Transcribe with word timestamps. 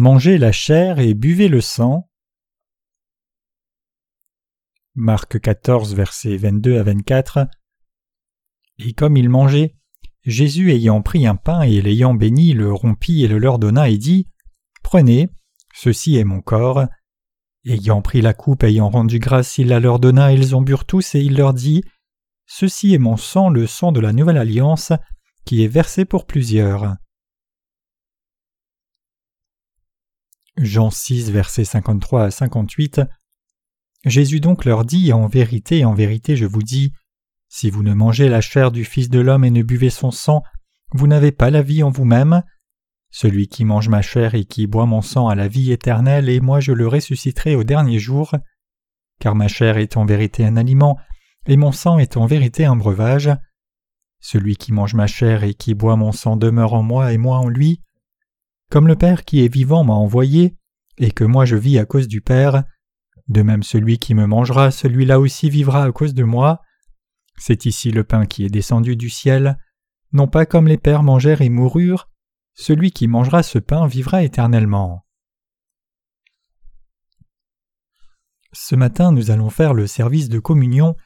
Mangez 0.00 0.38
la 0.38 0.52
chair 0.52 1.00
et 1.00 1.12
buvez 1.12 1.48
le 1.48 1.60
sang. 1.60 2.08
Marc 4.94 5.40
14, 5.40 5.96
versets 5.96 6.36
22 6.36 6.78
à 6.78 6.84
24. 6.84 7.48
Et 8.78 8.92
comme 8.92 9.16
ils 9.16 9.28
mangeaient, 9.28 9.74
Jésus 10.22 10.70
ayant 10.70 11.02
pris 11.02 11.26
un 11.26 11.34
pain 11.34 11.62
et 11.62 11.82
l'ayant 11.82 12.14
béni, 12.14 12.52
le 12.52 12.72
rompit 12.72 13.24
et 13.24 13.26
le 13.26 13.38
leur 13.38 13.58
donna 13.58 13.88
et 13.88 13.98
dit 13.98 14.28
Prenez, 14.84 15.30
ceci 15.74 16.14
est 16.14 16.22
mon 16.22 16.42
corps. 16.42 16.86
Ayant 17.66 18.00
pris 18.00 18.20
la 18.20 18.34
coupe, 18.34 18.62
ayant 18.62 18.90
rendu 18.90 19.18
grâce, 19.18 19.58
il 19.58 19.66
la 19.66 19.80
leur 19.80 19.98
donna, 19.98 20.32
ils 20.32 20.54
en 20.54 20.60
burent 20.60 20.86
tous, 20.86 21.16
et 21.16 21.22
il 21.22 21.36
leur 21.36 21.54
dit 21.54 21.82
Ceci 22.46 22.94
est 22.94 22.98
mon 22.98 23.16
sang, 23.16 23.48
le 23.48 23.66
sang 23.66 23.90
de 23.90 23.98
la 23.98 24.12
nouvelle 24.12 24.38
alliance, 24.38 24.92
qui 25.44 25.64
est 25.64 25.66
versé 25.66 26.04
pour 26.04 26.24
plusieurs. 26.24 26.94
Jean 30.60 30.90
6, 30.90 31.30
versets 31.30 31.64
53 31.64 32.24
à 32.24 32.30
58. 32.30 33.02
Jésus 34.04 34.40
donc 34.40 34.64
leur 34.64 34.84
dit 34.84 35.12
En 35.12 35.26
vérité, 35.26 35.84
en 35.84 35.94
vérité, 35.94 36.36
je 36.36 36.46
vous 36.46 36.62
dis, 36.62 36.92
si 37.48 37.70
vous 37.70 37.82
ne 37.82 37.94
mangez 37.94 38.28
la 38.28 38.40
chair 38.40 38.70
du 38.70 38.84
Fils 38.84 39.08
de 39.08 39.20
l'homme 39.20 39.44
et 39.44 39.50
ne 39.50 39.62
buvez 39.62 39.90
son 39.90 40.10
sang, 40.10 40.42
vous 40.92 41.06
n'avez 41.06 41.32
pas 41.32 41.50
la 41.50 41.62
vie 41.62 41.82
en 41.82 41.90
vous-même. 41.90 42.42
Celui 43.10 43.48
qui 43.48 43.64
mange 43.64 43.88
ma 43.88 44.02
chair 44.02 44.34
et 44.34 44.44
qui 44.44 44.66
boit 44.66 44.84
mon 44.84 45.00
sang 45.00 45.28
a 45.28 45.34
la 45.34 45.48
vie 45.48 45.72
éternelle, 45.72 46.28
et 46.28 46.40
moi 46.40 46.60
je 46.60 46.72
le 46.72 46.86
ressusciterai 46.86 47.54
au 47.54 47.64
dernier 47.64 47.98
jour. 47.98 48.34
Car 49.18 49.34
ma 49.34 49.48
chair 49.48 49.78
est 49.78 49.96
en 49.96 50.04
vérité 50.04 50.44
un 50.44 50.56
aliment, 50.56 50.98
et 51.46 51.56
mon 51.56 51.72
sang 51.72 51.98
est 51.98 52.16
en 52.16 52.26
vérité 52.26 52.66
un 52.66 52.76
breuvage. 52.76 53.30
Celui 54.20 54.56
qui 54.56 54.72
mange 54.72 54.94
ma 54.94 55.06
chair 55.06 55.44
et 55.44 55.54
qui 55.54 55.74
boit 55.74 55.96
mon 55.96 56.12
sang 56.12 56.36
demeure 56.36 56.74
en 56.74 56.82
moi 56.82 57.12
et 57.12 57.18
moi 57.18 57.38
en 57.38 57.48
lui. 57.48 57.80
Comme 58.70 58.86
le 58.86 58.96
Père 58.96 59.24
qui 59.24 59.44
est 59.44 59.52
vivant 59.52 59.84
m'a 59.84 59.94
envoyé, 59.94 60.56
et 60.98 61.10
que 61.10 61.24
moi 61.24 61.44
je 61.44 61.56
vis 61.56 61.78
à 61.78 61.86
cause 61.86 62.08
du 62.08 62.20
Père, 62.20 62.64
de 63.28 63.42
même 63.42 63.62
celui 63.62 63.98
qui 63.98 64.14
me 64.14 64.26
mangera, 64.26 64.70
celui-là 64.70 65.20
aussi 65.20 65.50
vivra 65.50 65.84
à 65.84 65.92
cause 65.92 66.14
de 66.14 66.24
moi. 66.24 66.60
C'est 67.36 67.66
ici 67.66 67.90
le 67.90 68.04
pain 68.04 68.26
qui 68.26 68.44
est 68.44 68.50
descendu 68.50 68.96
du 68.96 69.10
ciel, 69.10 69.58
non 70.12 70.26
pas 70.26 70.46
comme 70.46 70.66
les 70.66 70.78
pères 70.78 71.02
mangèrent 71.02 71.42
et 71.42 71.50
moururent, 71.50 72.08
celui 72.54 72.90
qui 72.90 73.06
mangera 73.06 73.42
ce 73.42 73.58
pain 73.58 73.86
vivra 73.86 74.22
éternellement. 74.22 75.04
Ce 78.52 78.74
matin 78.74 79.12
nous 79.12 79.30
allons 79.30 79.50
faire 79.50 79.74
le 79.74 79.86
service 79.86 80.28
de 80.28 80.38
communion 80.38 80.96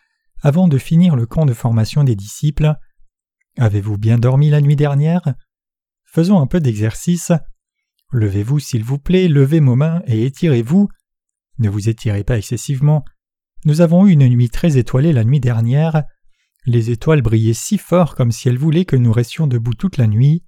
avant 0.43 0.69
de 0.69 0.79
finir 0.79 1.17
le 1.17 1.27
camp 1.27 1.45
de 1.45 1.53
formation 1.53 2.05
des 2.05 2.17
disciples. 2.17 2.75
Avez-vous 3.59 3.99
bien 3.99 4.19
dormi 4.19 4.49
la 4.49 4.61
nuit 4.61 4.77
dernière? 4.77 5.35
Faisons 6.05 6.41
un 6.41 6.47
peu 6.47 6.61
d'exercice. 6.61 7.33
Levez-vous 8.13 8.59
s'il 8.59 8.85
vous 8.85 8.99
plaît, 8.99 9.27
levez 9.27 9.61
vos 9.61 9.75
mains 9.75 10.03
et 10.07 10.25
étirez-vous. 10.25 10.89
Ne 11.59 11.69
vous 11.71 11.89
étirez 11.89 12.25
pas 12.25 12.37
excessivement. 12.37 13.05
Nous 13.65 13.81
avons 13.81 14.07
eu 14.07 14.13
une 14.13 14.29
nuit 14.29 14.51
très 14.51 14.77
étoilée 14.77 15.13
la 15.13 15.25
nuit 15.25 15.41
dernière. 15.41 16.05
Les 16.67 16.91
étoiles 16.91 17.23
brillaient 17.23 17.55
si 17.55 17.79
fort 17.79 18.15
comme 18.15 18.31
si 18.31 18.49
elles 18.49 18.59
voulaient 18.59 18.85
que 18.85 18.97
nous 18.97 19.13
restions 19.13 19.47
debout 19.47 19.75
toute 19.75 19.97
la 19.97 20.07
nuit. 20.07 20.45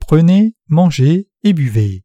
Prenez, 0.00 0.56
mangez 0.66 1.28
et 1.44 1.52
buvez. 1.52 2.04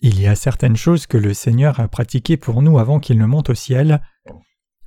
Il 0.00 0.20
y 0.20 0.26
a 0.26 0.34
certaines 0.34 0.76
choses 0.76 1.06
que 1.06 1.16
le 1.16 1.32
Seigneur 1.32 1.80
a 1.80 1.88
pratiquées 1.88 2.36
pour 2.36 2.60
nous 2.60 2.78
avant 2.78 3.00
qu'il 3.00 3.18
ne 3.18 3.24
monte 3.24 3.50
au 3.50 3.54
ciel. 3.54 4.02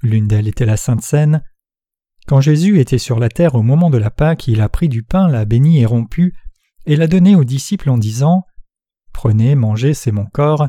L'une 0.03 0.28
d'elles 0.28 0.47
était 0.47 0.66
la 0.66 0.78
Sainte 0.78 1.02
Seine. 1.02 1.44
Quand 2.28 2.42
Jésus 2.42 2.82
était 2.82 2.98
sur 2.98 3.20
la 3.20 3.30
terre 3.30 3.56
au 3.56 3.64
moment 3.64 3.90
de 3.90 3.98
la 3.98 4.12
Pâque, 4.12 4.50
il 4.50 4.60
a 4.60 4.68
pris 4.68 4.90
du 4.90 5.02
pain, 5.02 5.30
l'a 5.30 5.46
béni 5.46 5.80
et 5.80 5.86
rompu, 5.86 6.36
et 6.86 6.98
l'a 6.98 7.08
donné 7.08 7.36
aux 7.36 7.46
disciples 7.46 7.90
en 7.90 7.98
disant 7.98 8.44
Prenez, 9.14 9.56
mangez, 9.56 9.94
c'est 9.94 10.12
mon 10.12 10.26
corps. 10.26 10.68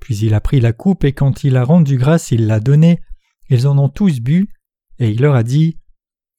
Puis 0.00 0.16
il 0.18 0.34
a 0.34 0.40
pris 0.40 0.60
la 0.60 0.72
coupe, 0.72 1.02
et 1.02 1.12
quand 1.12 1.42
il 1.42 1.56
a 1.56 1.64
rendu 1.64 1.96
grâce, 1.96 2.30
il 2.30 2.46
l'a 2.46 2.60
donnée. 2.60 3.00
Ils 3.50 3.66
en 3.66 3.76
ont 3.76 3.88
tous 3.88 4.20
bu, 4.20 4.48
et 5.00 5.10
il 5.10 5.20
leur 5.20 5.34
a 5.34 5.42
dit 5.42 5.78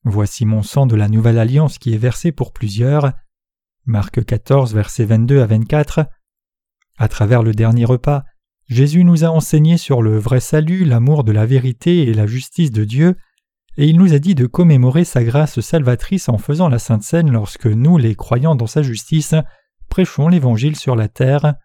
Voici 0.05 0.45
mon 0.45 0.63
sang 0.63 0.85
de 0.85 0.95
la 0.95 1.09
nouvelle 1.09 1.37
alliance 1.37 1.77
qui 1.77 1.93
est 1.93 1.97
versé 1.97 2.31
pour 2.31 2.53
plusieurs. 2.53 3.11
Marc 3.83 4.23
14, 4.23 4.73
versets 4.73 5.05
22 5.05 5.41
à 5.41 5.47
24. 5.47 6.07
À 6.97 7.07
travers 7.09 7.43
le 7.43 7.53
dernier 7.53 7.83
repas, 7.83 8.23
Jésus 8.67 9.03
nous 9.03 9.25
a 9.25 9.27
enseigné 9.27 9.77
sur 9.77 10.01
le 10.01 10.17
vrai 10.17 10.39
salut, 10.39 10.85
l'amour 10.85 11.25
de 11.25 11.33
la 11.33 11.45
vérité 11.45 12.03
et 12.03 12.13
la 12.13 12.25
justice 12.25 12.71
de 12.71 12.85
Dieu, 12.85 13.17
et 13.77 13.87
il 13.87 13.97
nous 13.97 14.13
a 14.13 14.19
dit 14.19 14.35
de 14.35 14.45
commémorer 14.45 15.03
sa 15.03 15.23
grâce 15.23 15.59
salvatrice 15.59 16.29
en 16.29 16.37
faisant 16.37 16.69
la 16.69 16.79
Sainte 16.79 17.03
Seine 17.03 17.31
lorsque 17.31 17.67
nous, 17.67 17.97
les 17.97 18.15
croyants 18.15 18.55
dans 18.55 18.67
sa 18.67 18.81
justice, 18.81 19.35
prêchons 19.89 20.27
l'Évangile 20.27 20.75
sur 20.75 20.95
la 20.95 21.07
terre. 21.07 21.55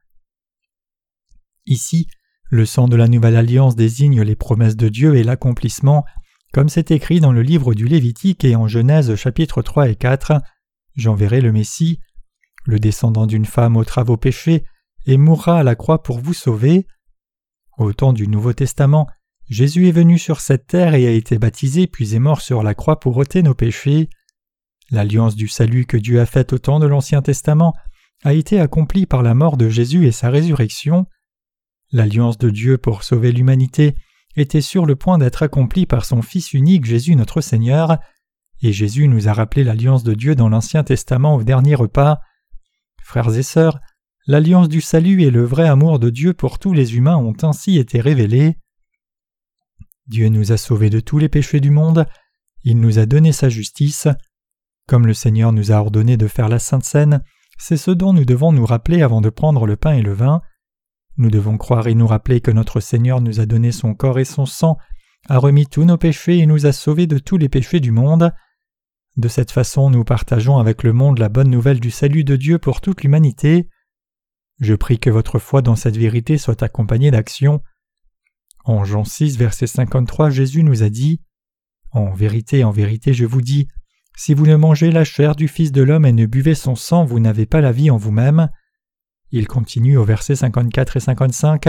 Ici, 1.66 2.08
le 2.48 2.66
sang 2.66 2.88
de 2.88 2.96
la 2.96 3.06
nouvelle 3.06 3.36
alliance 3.36 3.76
désigne 3.76 4.22
les 4.22 4.34
promesses 4.34 4.76
de 4.76 4.88
Dieu 4.88 5.14
et 5.14 5.22
l'accomplissement, 5.22 6.04
comme 6.52 6.68
c'est 6.68 6.90
écrit 6.90 7.20
dans 7.20 7.32
le 7.32 7.42
livre 7.42 7.74
du 7.74 7.86
Lévitique 7.86 8.44
et 8.44 8.56
en 8.56 8.66
Genèse 8.66 9.14
chapitre 9.14 9.62
3 9.62 9.88
et 9.88 9.94
4. 9.94 10.32
J'enverrai 10.96 11.40
le 11.40 11.52
Messie, 11.52 12.00
le 12.64 12.80
descendant 12.80 13.26
d'une 13.26 13.44
femme 13.44 13.76
aux 13.76 13.84
travaux 13.84 14.16
péchés, 14.16 14.64
et 15.06 15.16
mourra 15.16 15.60
à 15.60 15.62
la 15.62 15.76
croix 15.76 16.02
pour 16.02 16.18
vous 16.18 16.34
sauver. 16.34 16.88
Au 17.78 17.92
temps 17.92 18.12
du 18.12 18.26
Nouveau 18.26 18.52
Testament, 18.52 19.06
Jésus 19.50 19.88
est 19.88 19.92
venu 19.92 20.16
sur 20.16 20.40
cette 20.40 20.68
terre 20.68 20.94
et 20.94 21.08
a 21.08 21.10
été 21.10 21.36
baptisé 21.38 21.88
puis 21.88 22.14
est 22.14 22.20
mort 22.20 22.40
sur 22.40 22.62
la 22.62 22.74
croix 22.74 23.00
pour 23.00 23.16
ôter 23.16 23.42
nos 23.42 23.54
péchés. 23.54 24.08
L'alliance 24.92 25.34
du 25.34 25.48
salut 25.48 25.86
que 25.86 25.96
Dieu 25.96 26.20
a 26.20 26.26
faite 26.26 26.52
au 26.52 26.58
temps 26.58 26.78
de 26.78 26.86
l'Ancien 26.86 27.20
Testament 27.20 27.74
a 28.22 28.32
été 28.32 28.60
accomplie 28.60 29.06
par 29.06 29.24
la 29.24 29.34
mort 29.34 29.56
de 29.56 29.68
Jésus 29.68 30.06
et 30.06 30.12
sa 30.12 30.30
résurrection. 30.30 31.06
L'alliance 31.90 32.38
de 32.38 32.48
Dieu 32.48 32.78
pour 32.78 33.02
sauver 33.02 33.32
l'humanité 33.32 33.96
était 34.36 34.60
sur 34.60 34.86
le 34.86 34.94
point 34.94 35.18
d'être 35.18 35.42
accomplie 35.42 35.84
par 35.84 36.04
son 36.04 36.22
Fils 36.22 36.52
unique 36.52 36.84
Jésus 36.84 37.16
notre 37.16 37.40
Seigneur, 37.40 37.98
et 38.62 38.72
Jésus 38.72 39.08
nous 39.08 39.28
a 39.28 39.32
rappelé 39.32 39.64
l'alliance 39.64 40.04
de 40.04 40.14
Dieu 40.14 40.36
dans 40.36 40.48
l'Ancien 40.48 40.84
Testament 40.84 41.34
au 41.34 41.42
dernier 41.42 41.74
repas. 41.74 42.20
Frères 43.02 43.36
et 43.36 43.42
sœurs, 43.42 43.80
l'alliance 44.28 44.68
du 44.68 44.80
salut 44.80 45.22
et 45.22 45.30
le 45.30 45.42
vrai 45.42 45.66
amour 45.66 45.98
de 45.98 46.10
Dieu 46.10 46.34
pour 46.34 46.60
tous 46.60 46.72
les 46.72 46.94
humains 46.94 47.16
ont 47.16 47.36
ainsi 47.42 47.78
été 47.78 48.00
révélés. 48.00 48.56
Dieu 50.10 50.28
nous 50.28 50.50
a 50.50 50.56
sauvés 50.56 50.90
de 50.90 50.98
tous 50.98 51.18
les 51.18 51.28
péchés 51.28 51.60
du 51.60 51.70
monde, 51.70 52.04
il 52.64 52.80
nous 52.80 52.98
a 52.98 53.06
donné 53.06 53.30
sa 53.30 53.48
justice. 53.48 54.08
Comme 54.88 55.06
le 55.06 55.14
Seigneur 55.14 55.52
nous 55.52 55.70
a 55.70 55.76
ordonné 55.76 56.16
de 56.16 56.26
faire 56.26 56.48
la 56.48 56.58
Sainte 56.58 56.84
Seine, 56.84 57.22
c'est 57.58 57.76
ce 57.76 57.92
dont 57.92 58.12
nous 58.12 58.24
devons 58.24 58.50
nous 58.50 58.66
rappeler 58.66 59.02
avant 59.02 59.20
de 59.20 59.30
prendre 59.30 59.68
le 59.68 59.76
pain 59.76 59.92
et 59.92 60.02
le 60.02 60.12
vin. 60.12 60.42
Nous 61.16 61.30
devons 61.30 61.56
croire 61.58 61.86
et 61.86 61.94
nous 61.94 62.08
rappeler 62.08 62.40
que 62.40 62.50
notre 62.50 62.80
Seigneur 62.80 63.20
nous 63.20 63.38
a 63.38 63.46
donné 63.46 63.70
son 63.70 63.94
corps 63.94 64.18
et 64.18 64.24
son 64.24 64.46
sang, 64.46 64.78
a 65.28 65.38
remis 65.38 65.68
tous 65.68 65.84
nos 65.84 65.96
péchés 65.96 66.38
et 66.38 66.46
nous 66.46 66.66
a 66.66 66.72
sauvés 66.72 67.06
de 67.06 67.18
tous 67.18 67.36
les 67.36 67.48
péchés 67.48 67.78
du 67.78 67.92
monde. 67.92 68.32
De 69.16 69.28
cette 69.28 69.52
façon, 69.52 69.90
nous 69.90 70.02
partageons 70.02 70.58
avec 70.58 70.82
le 70.82 70.92
monde 70.92 71.20
la 71.20 71.28
bonne 71.28 71.50
nouvelle 71.50 71.78
du 71.78 71.92
salut 71.92 72.24
de 72.24 72.34
Dieu 72.34 72.58
pour 72.58 72.80
toute 72.80 73.04
l'humanité. 73.04 73.68
Je 74.58 74.74
prie 74.74 74.98
que 74.98 75.10
votre 75.10 75.38
foi 75.38 75.62
dans 75.62 75.76
cette 75.76 75.96
vérité 75.96 76.36
soit 76.36 76.64
accompagnée 76.64 77.12
d'action. 77.12 77.62
En 78.64 78.84
Jean 78.84 79.04
6, 79.04 79.38
verset 79.38 79.66
53, 79.66 80.30
Jésus 80.30 80.62
nous 80.62 80.82
a 80.82 80.88
dit 80.88 81.20
En 81.92 82.12
vérité, 82.12 82.64
en 82.64 82.70
vérité, 82.70 83.14
je 83.14 83.24
vous 83.24 83.40
dis, 83.40 83.68
si 84.16 84.34
vous 84.34 84.46
ne 84.46 84.56
mangez 84.56 84.90
la 84.90 85.04
chair 85.04 85.34
du 85.34 85.48
Fils 85.48 85.72
de 85.72 85.82
l'homme 85.82 86.04
et 86.04 86.12
ne 86.12 86.26
buvez 86.26 86.54
son 86.54 86.74
sang, 86.74 87.04
vous 87.04 87.20
n'avez 87.20 87.46
pas 87.46 87.62
la 87.62 87.72
vie 87.72 87.90
en 87.90 87.96
vous-même. 87.96 88.50
Il 89.30 89.48
continue 89.48 89.96
au 89.96 90.04
verset 90.04 90.36
54 90.36 90.96
et 90.96 91.00
55 91.00 91.68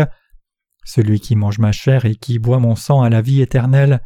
Celui 0.83 1.19
qui 1.19 1.35
mange 1.35 1.59
ma 1.59 1.71
chair 1.71 2.05
et 2.05 2.15
qui 2.15 2.39
boit 2.39 2.59
mon 2.59 2.75
sang 2.75 3.03
a 3.03 3.09
la 3.09 3.21
vie 3.21 3.41
éternelle, 3.41 4.01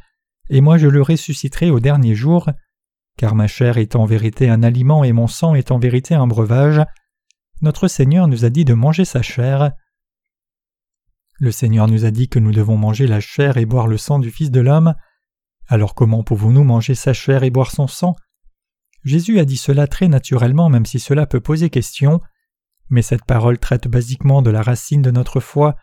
et 0.50 0.62
moi 0.62 0.78
je 0.78 0.88
le 0.88 1.02
ressusciterai 1.02 1.72
au 1.72 1.80
dernier 1.80 2.14
jour, 2.14 2.52
car 3.18 3.34
ma 3.34 3.48
chair 3.48 3.78
est 3.78 3.96
en 3.96 4.06
vérité 4.06 4.50
un 4.50 4.62
aliment 4.62 5.04
et 5.04 5.12
mon 5.12 5.28
sang 5.28 5.56
est 5.56 5.72
en 5.72 5.80
vérité 5.80 6.14
un 6.14 6.28
breuvage. 6.28 6.82
Notre 7.62 7.88
Seigneur 7.88 8.28
nous 8.28 8.46
a 8.46 8.50
dit 8.50 8.66
de 8.66 8.74
manger 8.74 9.06
sa 9.06 9.22
chair. 9.22 9.72
Le 11.38 11.52
Seigneur 11.52 11.88
nous 11.88 12.06
a 12.06 12.12
dit 12.12 12.30
que 12.30 12.40
nous 12.40 12.52
devons 12.52 12.78
manger 12.78 13.08
la 13.08 13.20
chair 13.20 13.58
et 13.58 13.66
boire 13.66 13.88
le 13.88 13.98
sang 13.98 14.20
du 14.20 14.32
Fils 14.32 14.52
de 14.52 14.62
l'homme. 14.62 14.96
Alors 15.68 15.94
comment 15.94 16.24
pouvons-nous 16.24 16.64
manger 16.64 16.96
sa 16.96 17.12
chair 17.12 17.44
et 17.44 17.50
boire 17.50 17.72
son 17.72 17.88
sang? 17.88 18.16
Jésus 19.04 19.40
a 19.40 19.46
dit 19.46 19.58
cela 19.58 19.86
très 19.86 20.08
naturellement 20.08 20.70
même 20.70 20.86
si 20.86 21.00
cela 21.00 21.26
peut 21.26 21.42
poser 21.42 21.70
question, 21.70 22.22
mais 22.90 23.02
cette 23.02 23.26
parole 23.26 23.60
traite 23.60 23.88
basiquement 23.88 24.42
de 24.42 24.50
la 24.50 24.62
racine 24.62 25.02
de 25.02 25.12
notre 25.12 25.42
foi. 25.42 25.76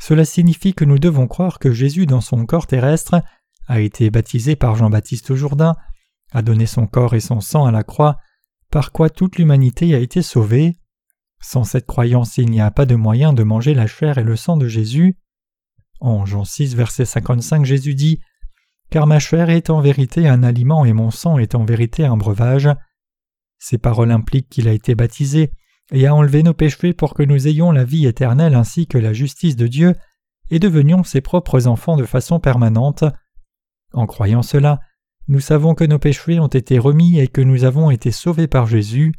Cela 0.00 0.24
signifie 0.24 0.74
que 0.74 0.84
nous 0.84 0.98
devons 0.98 1.28
croire 1.28 1.58
que 1.58 1.72
Jésus 1.72 2.06
dans 2.06 2.20
son 2.20 2.44
corps 2.44 2.66
terrestre 2.66 3.22
a 3.68 3.80
été 3.80 4.10
baptisé 4.10 4.56
par 4.56 4.74
Jean-Baptiste 4.74 5.30
au 5.30 5.36
Jourdain, 5.36 5.76
a 6.32 6.42
donné 6.42 6.66
son 6.66 6.86
corps 6.88 7.14
et 7.14 7.20
son 7.20 7.40
sang 7.40 7.64
à 7.64 7.70
la 7.70 7.84
croix, 7.84 8.16
par 8.70 8.90
quoi 8.90 9.08
toute 9.08 9.36
l'humanité 9.36 9.94
a 9.94 9.98
été 9.98 10.22
sauvée. 10.22 10.74
Sans 11.42 11.64
cette 11.64 11.86
croyance, 11.86 12.38
il 12.38 12.50
n'y 12.50 12.60
a 12.60 12.70
pas 12.70 12.86
de 12.86 12.94
moyen 12.94 13.32
de 13.32 13.42
manger 13.42 13.74
la 13.74 13.86
chair 13.86 14.18
et 14.18 14.24
le 14.24 14.36
sang 14.36 14.56
de 14.56 14.68
Jésus. 14.68 15.16
En 16.00 16.24
Jean 16.26 16.44
6, 16.44 16.74
verset 16.74 17.04
55, 17.04 17.64
Jésus 17.64 17.94
dit 17.94 18.20
Car 18.90 19.06
ma 19.06 19.18
chair 19.18 19.50
est 19.50 19.70
en 19.70 19.80
vérité 19.80 20.28
un 20.28 20.42
aliment 20.42 20.84
et 20.84 20.92
mon 20.92 21.10
sang 21.10 21.38
est 21.38 21.54
en 21.54 21.64
vérité 21.64 22.04
un 22.04 22.16
breuvage. 22.16 22.68
Ces 23.58 23.78
paroles 23.78 24.10
impliquent 24.10 24.48
qu'il 24.48 24.68
a 24.68 24.72
été 24.72 24.94
baptisé 24.94 25.52
et 25.92 26.06
a 26.06 26.14
enlevé 26.14 26.42
nos 26.42 26.54
péchés 26.54 26.92
pour 26.92 27.14
que 27.14 27.22
nous 27.22 27.48
ayons 27.48 27.72
la 27.72 27.84
vie 27.84 28.06
éternelle 28.06 28.54
ainsi 28.54 28.86
que 28.86 28.98
la 28.98 29.12
justice 29.12 29.56
de 29.56 29.66
Dieu 29.66 29.94
et 30.50 30.58
devenions 30.58 31.04
ses 31.04 31.20
propres 31.20 31.66
enfants 31.66 31.96
de 31.96 32.04
façon 32.04 32.40
permanente. 32.40 33.04
En 33.92 34.06
croyant 34.06 34.42
cela, 34.42 34.80
nous 35.28 35.40
savons 35.40 35.74
que 35.74 35.84
nos 35.84 35.98
péchés 35.98 36.40
ont 36.40 36.48
été 36.48 36.78
remis 36.78 37.18
et 37.18 37.28
que 37.28 37.40
nous 37.40 37.64
avons 37.64 37.90
été 37.90 38.10
sauvés 38.10 38.48
par 38.48 38.66
Jésus. 38.66 39.12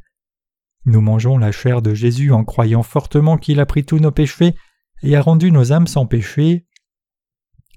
Nous 0.85 1.01
mangeons 1.01 1.37
la 1.37 1.51
chair 1.51 1.81
de 1.81 1.93
Jésus 1.93 2.31
en 2.31 2.43
croyant 2.43 2.83
fortement 2.83 3.37
qu'il 3.37 3.59
a 3.59 3.65
pris 3.65 3.85
tous 3.85 3.99
nos 3.99 4.11
péchés 4.11 4.55
et 5.03 5.15
a 5.15 5.21
rendu 5.21 5.51
nos 5.51 5.71
âmes 5.71 5.87
sans 5.87 6.05
péché. 6.05 6.65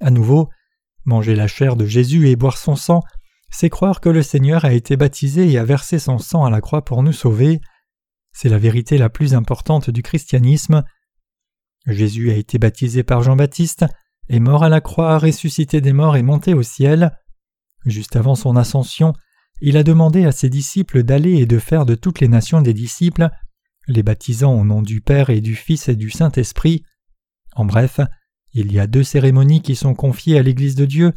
À 0.00 0.10
nouveau, 0.10 0.48
manger 1.04 1.34
la 1.34 1.46
chair 1.46 1.76
de 1.76 1.86
Jésus 1.86 2.28
et 2.28 2.36
boire 2.36 2.56
son 2.56 2.76
sang, 2.76 3.02
c'est 3.50 3.70
croire 3.70 4.00
que 4.00 4.08
le 4.08 4.22
Seigneur 4.22 4.64
a 4.64 4.72
été 4.72 4.96
baptisé 4.96 5.50
et 5.50 5.58
a 5.58 5.64
versé 5.64 5.98
son 5.98 6.18
sang 6.18 6.44
à 6.44 6.50
la 6.50 6.60
croix 6.60 6.84
pour 6.84 7.02
nous 7.02 7.12
sauver. 7.12 7.60
C'est 8.32 8.48
la 8.48 8.58
vérité 8.58 8.98
la 8.98 9.10
plus 9.10 9.34
importante 9.34 9.90
du 9.90 10.02
christianisme. 10.02 10.82
Jésus 11.86 12.32
a 12.32 12.34
été 12.34 12.58
baptisé 12.58 13.02
par 13.02 13.22
Jean-Baptiste, 13.22 13.84
est 14.28 14.40
mort 14.40 14.64
à 14.64 14.68
la 14.68 14.80
croix, 14.80 15.18
ressuscité 15.18 15.80
des 15.80 15.92
morts 15.92 16.16
et 16.16 16.22
monté 16.22 16.54
au 16.54 16.62
ciel. 16.62 17.16
Juste 17.84 18.16
avant 18.16 18.34
son 18.34 18.56
ascension, 18.56 19.12
il 19.66 19.78
a 19.78 19.82
demandé 19.82 20.26
à 20.26 20.32
ses 20.32 20.50
disciples 20.50 21.04
d'aller 21.04 21.36
et 21.36 21.46
de 21.46 21.58
faire 21.58 21.86
de 21.86 21.94
toutes 21.94 22.20
les 22.20 22.28
nations 22.28 22.60
des 22.60 22.74
disciples, 22.74 23.30
les 23.88 24.02
baptisant 24.02 24.52
au 24.52 24.62
nom 24.62 24.82
du 24.82 25.00
Père 25.00 25.30
et 25.30 25.40
du 25.40 25.56
Fils 25.56 25.88
et 25.88 25.96
du 25.96 26.10
Saint-Esprit. 26.10 26.84
En 27.56 27.64
bref, 27.64 27.98
il 28.52 28.70
y 28.70 28.78
a 28.78 28.86
deux 28.86 29.02
cérémonies 29.02 29.62
qui 29.62 29.74
sont 29.74 29.94
confiées 29.94 30.38
à 30.38 30.42
l'Église 30.42 30.74
de 30.74 30.84
Dieu. 30.84 31.14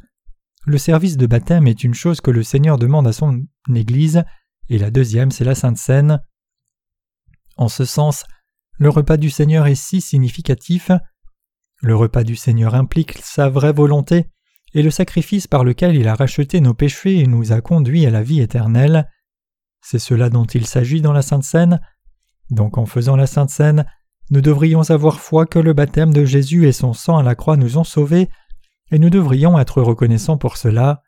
Le 0.65 0.77
service 0.77 1.17
de 1.17 1.27
baptême 1.27 1.67
est 1.67 1.83
une 1.83 1.93
chose 1.93 2.21
que 2.21 2.31
le 2.31 2.41
Seigneur 2.41 2.77
demande 2.77 3.05
à 3.05 3.11
son 3.11 3.43
Église, 3.75 4.23
et 4.69 4.77
la 4.77 4.91
deuxième 4.91 5.31
c'est 5.31 5.43
la 5.43 5.53
Sainte 5.53 5.77
Seine. 5.77 6.23
En 7.57 7.67
ce 7.67 7.83
sens, 7.83 8.23
le 8.79 8.87
repas 8.87 9.17
du 9.17 9.29
Seigneur 9.29 9.67
est 9.67 9.75
si 9.75 9.99
significatif. 9.99 10.89
Le 11.81 11.97
repas 11.97 12.23
du 12.23 12.37
Seigneur 12.37 12.75
implique 12.75 13.17
sa 13.17 13.49
vraie 13.49 13.73
volonté 13.73 14.29
et 14.77 14.83
le 14.83 14.91
sacrifice 14.91 15.47
par 15.47 15.63
lequel 15.63 15.95
il 15.95 16.07
a 16.07 16.13
racheté 16.13 16.61
nos 16.61 16.75
péchés 16.75 17.17
et 17.17 17.25
nous 17.25 17.51
a 17.51 17.61
conduits 17.61 18.05
à 18.05 18.11
la 18.11 18.21
vie 18.21 18.41
éternelle. 18.41 19.09
C'est 19.81 19.97
cela 19.97 20.29
dont 20.29 20.45
il 20.45 20.67
s'agit 20.67 21.01
dans 21.01 21.13
la 21.13 21.23
Sainte 21.23 21.43
Seine. 21.43 21.81
Donc 22.51 22.77
en 22.77 22.85
faisant 22.85 23.15
la 23.15 23.25
Sainte 23.25 23.49
Seine, 23.49 23.87
nous 24.29 24.39
devrions 24.39 24.87
avoir 24.91 25.19
foi 25.19 25.47
que 25.47 25.57
le 25.57 25.73
baptême 25.73 26.13
de 26.13 26.25
Jésus 26.25 26.67
et 26.67 26.73
son 26.73 26.93
sang 26.93 27.17
à 27.17 27.23
la 27.23 27.33
croix 27.33 27.57
nous 27.57 27.79
ont 27.79 27.83
sauvés, 27.83 28.29
et 28.91 28.99
nous 28.99 29.09
devrions 29.09 29.57
être 29.57 29.81
reconnaissants 29.81 30.37
pour 30.37 30.57
cela. 30.57 31.01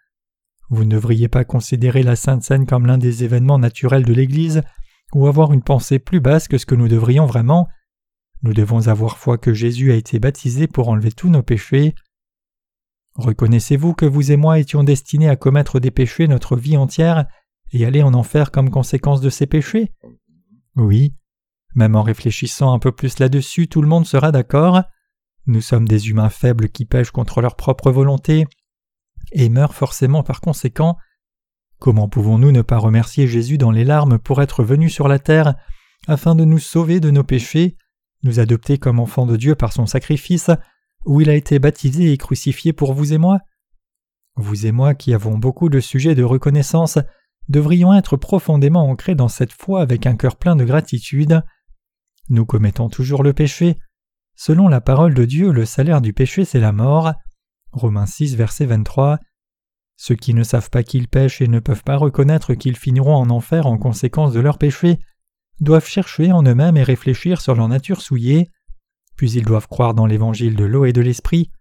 Vous 0.72 0.84
ne 0.84 0.90
devriez 0.90 1.28
pas 1.28 1.44
considérer 1.44 2.02
la 2.02 2.16
Sainte 2.16 2.42
Seine 2.42 2.66
comme 2.66 2.88
l'un 2.88 2.98
des 2.98 3.24
événements 3.24 3.60
naturels 3.60 4.04
de 4.04 4.14
l'Église, 4.14 4.64
ou 5.14 5.28
avoir 5.28 5.54
une 5.54 5.62
pensée 5.62 6.00
plus 6.00 6.22
basse 6.22 6.48
que 6.48 6.58
ce 6.58 6.66
que 6.66 6.74
nous 6.74 6.88
devrions 6.88 7.28
vraiment. 7.28 7.68
Nous 8.42 8.54
devons 8.54 8.88
avoir 8.88 9.20
foi 9.20 9.38
que 9.38 9.54
Jésus 9.54 9.92
a 9.92 9.96
été 9.96 10.18
baptisé 10.18 10.66
pour 10.66 10.90
enlever 10.90 11.12
tous 11.12 11.30
nos 11.30 11.44
péchés. 11.44 11.94
Reconnaissez-vous 13.20 13.94
que 13.94 14.06
vous 14.06 14.32
et 14.32 14.38
moi 14.38 14.60
étions 14.60 14.86
destinés 14.86 15.28
à 15.28 15.36
commettre 15.36 15.82
des 15.82 15.92
péchés 15.92 16.30
notre 16.30 16.56
vie 16.56 16.78
entière 16.78 17.26
et 17.74 17.86
aller 17.86 18.02
en 18.02 18.14
enfer 18.14 18.50
comme 18.50 18.70
conséquence 18.70 19.20
de 19.20 19.30
ces 19.30 19.46
péchés? 19.46 19.92
Oui. 20.78 21.14
Même 21.76 21.98
en 21.98 22.02
réfléchissant 22.02 22.74
un 22.74 22.80
peu 22.80 22.94
plus 22.94 23.20
là-dessus, 23.20 23.68
tout 23.68 23.82
le 23.82 23.90
monde 23.90 24.06
sera 24.06 24.32
d'accord. 24.32 24.84
Nous 25.48 25.60
sommes 25.60 25.86
des 25.86 26.10
humains 26.10 26.30
faibles 26.30 26.70
qui 26.70 26.86
pêchent 26.86 27.12
contre 27.12 27.42
leur 27.42 27.58
propre 27.58 27.92
volonté 27.92 28.48
et 29.34 29.50
meurent 29.50 29.76
forcément 29.76 30.24
par 30.24 30.40
conséquent. 30.40 30.96
Comment 31.78 32.08
pouvons-nous 32.08 32.54
ne 32.54 32.62
pas 32.62 32.78
remercier 32.78 33.28
Jésus 33.28 33.58
dans 33.58 33.72
les 33.72 33.84
larmes 33.84 34.18
pour 34.18 34.42
être 34.42 34.64
venu 34.64 34.90
sur 34.90 35.10
la 35.10 35.20
terre 35.20 35.56
afin 36.08 36.36
de 36.36 36.46
nous 36.46 36.60
sauver 36.60 37.02
de 37.02 37.12
nos 37.12 37.26
péchés, 37.26 37.76
nous 38.24 38.40
adopter 38.40 38.78
comme 38.78 39.02
enfants 39.02 39.26
de 39.26 39.36
Dieu 39.36 39.56
par 39.56 39.74
son 39.74 39.88
sacrifice, 39.88 40.52
où 41.06 41.22
il 41.22 41.30
a 41.30 41.36
été 41.36 41.60
baptisé 41.60 42.12
et 42.12 42.18
crucifié 42.18 42.74
pour 42.74 42.94
vous 42.94 43.14
et 43.14 43.18
moi 43.18 43.40
Vous 44.36 44.66
et 44.66 44.72
moi 44.72 44.94
qui 44.94 45.14
avons 45.14 45.38
beaucoup 45.38 45.70
de 45.70 45.80
sujets 45.80 46.16
de 46.16 46.24
reconnaissance, 46.24 47.00
devrions 47.48 47.94
être 47.94 48.18
profondément 48.18 48.90
ancrés 48.90 49.16
dans 49.16 49.28
cette 49.28 49.54
foi 49.54 49.82
avec 49.82 50.06
un 50.06 50.16
cœur 50.16 50.36
plein 50.36 50.56
de 50.56 50.66
gratitude. 50.66 51.42
Nous 52.30 52.46
commettons 52.46 52.90
toujours 52.90 53.24
le 53.24 53.34
péché. 53.34 53.78
Selon 54.36 54.68
la 54.68 54.82
parole 54.82 55.14
de 55.14 55.26
Dieu, 55.26 55.52
le 55.52 55.66
salaire 55.66 56.02
du 56.02 56.14
péché, 56.14 56.46
c'est 56.46 56.60
la 56.60 56.72
mort. 56.72 57.14
Romains 57.72 58.06
6, 58.06 58.36
verset 58.36 58.66
23. 58.66 59.20
Ceux 59.98 60.16
qui 60.16 60.34
ne 60.34 60.44
savent 60.44 60.70
pas 60.70 60.84
qu'ils 60.84 61.10
pêchent 61.10 61.42
et 61.42 61.48
ne 61.48 61.60
peuvent 61.60 61.84
pas 61.84 61.98
reconnaître 61.98 62.54
qu'ils 62.54 62.78
finiront 62.78 63.16
en 63.16 63.30
enfer 63.30 63.68
en 63.68 63.78
conséquence 63.78 64.32
de 64.32 64.40
leur 64.40 64.58
péché, 64.58 65.00
doivent 65.60 65.88
chercher 65.88 66.32
en 66.32 66.42
eux-mêmes 66.44 66.78
et 66.78 66.84
réfléchir 66.84 67.42
sur 67.42 67.56
leur 67.56 67.68
nature 67.68 68.02
souillée, 68.02 68.50
puis 69.20 69.34
ils 69.34 69.44
doivent 69.44 69.68
croire 69.68 69.94
dans 69.94 70.06
l'évangile 70.06 70.56
de 70.56 70.64
l'eau 70.64 70.86
et 70.86 70.94
de 70.94 71.02
l'esprit. 71.02 71.52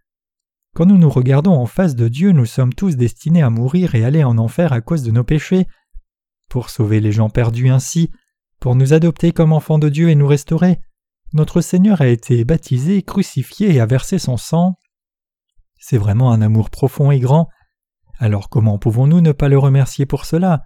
Quand 0.76 0.86
nous 0.86 0.96
nous 0.96 1.10
regardons 1.10 1.54
en 1.54 1.66
face 1.66 1.96
de 1.96 2.06
Dieu, 2.06 2.30
nous 2.30 2.46
sommes 2.46 2.72
tous 2.72 2.94
destinés 2.94 3.42
à 3.42 3.50
mourir 3.50 3.96
et 3.96 4.04
aller 4.04 4.22
en 4.22 4.38
enfer 4.38 4.72
à 4.72 4.80
cause 4.80 5.02
de 5.02 5.10
nos 5.10 5.24
péchés. 5.24 5.66
Pour 6.48 6.70
sauver 6.70 7.00
les 7.00 7.10
gens 7.10 7.30
perdus 7.30 7.68
ainsi, 7.68 8.12
pour 8.60 8.76
nous 8.76 8.92
adopter 8.92 9.32
comme 9.32 9.52
enfants 9.52 9.80
de 9.80 9.88
Dieu 9.88 10.08
et 10.08 10.14
nous 10.14 10.28
restaurer, 10.28 10.78
notre 11.32 11.60
Seigneur 11.60 12.00
a 12.00 12.06
été 12.06 12.44
baptisé, 12.44 13.02
crucifié 13.02 13.74
et 13.74 13.80
a 13.80 13.86
versé 13.86 14.20
son 14.20 14.36
sang. 14.36 14.76
C'est 15.80 15.98
vraiment 15.98 16.30
un 16.30 16.40
amour 16.42 16.70
profond 16.70 17.10
et 17.10 17.18
grand. 17.18 17.48
Alors 18.20 18.50
comment 18.50 18.78
pouvons-nous 18.78 19.20
ne 19.20 19.32
pas 19.32 19.48
le 19.48 19.58
remercier 19.58 20.06
pour 20.06 20.26
cela? 20.26 20.62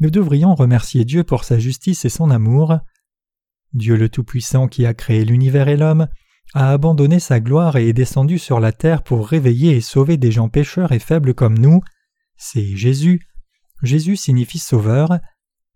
Nous 0.00 0.08
devrions 0.08 0.54
remercier 0.54 1.04
Dieu 1.04 1.22
pour 1.22 1.44
sa 1.44 1.58
justice 1.58 2.06
et 2.06 2.08
son 2.08 2.30
amour. 2.30 2.78
Dieu 3.74 3.96
le 3.96 4.08
Tout-Puissant 4.08 4.68
qui 4.68 4.86
a 4.86 4.94
créé 4.94 5.24
l'univers 5.24 5.68
et 5.68 5.76
l'homme 5.76 6.08
a 6.54 6.70
abandonné 6.70 7.18
sa 7.18 7.40
gloire 7.40 7.76
et 7.76 7.88
est 7.88 7.92
descendu 7.92 8.38
sur 8.38 8.60
la 8.60 8.72
terre 8.72 9.02
pour 9.02 9.28
réveiller 9.28 9.76
et 9.76 9.80
sauver 9.80 10.16
des 10.16 10.30
gens 10.30 10.48
pécheurs 10.48 10.92
et 10.92 11.00
faibles 11.00 11.34
comme 11.34 11.58
nous. 11.58 11.80
C'est 12.36 12.76
Jésus. 12.76 13.26
Jésus 13.82 14.16
signifie 14.16 14.58
sauveur. 14.58 15.18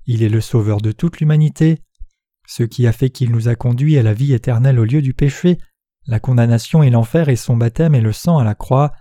Il 0.06 0.23
est 0.23 0.29
le 0.29 0.41
sauveur 0.41 0.81
de 0.81 0.93
toute 0.93 1.19
l'humanité. 1.19 1.83
Ce 2.47 2.62
qui 2.62 2.87
a 2.87 2.93
fait 2.93 3.11
qu'il 3.11 3.33
nous 3.33 3.49
a 3.49 3.57
conduits 3.57 3.99
à 3.99 4.02
la 4.02 4.14
vie 4.14 4.33
éternelle 4.33 4.78
au 4.78 4.85
lieu 4.85 5.02
du 5.02 5.12
péché, 5.12 5.59
la 6.07 6.21
condamnation 6.21 6.83
et 6.83 6.90
l'enfer 6.90 7.28
et 7.28 7.37
son 7.37 7.57
baptême 7.57 7.95
et 7.95 8.00
le 8.00 8.12
sang 8.12 8.38
à 8.38 8.45
la 8.45 8.55
croix. 8.55 8.93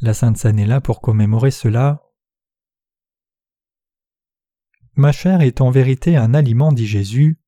La 0.00 0.14
Sainte 0.14 0.38
Seine 0.38 0.58
est 0.58 0.66
là 0.66 0.80
pour 0.80 1.00
commémorer 1.00 1.50
cela. 1.50 2.02
Ma 4.96 5.12
chair 5.12 5.42
est 5.42 5.60
en 5.60 5.70
vérité 5.70 6.16
un 6.16 6.34
aliment, 6.34 6.72
dit 6.72 6.86
Jésus. 6.86 7.39